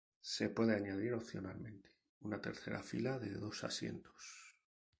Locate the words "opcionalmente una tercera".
1.13-2.81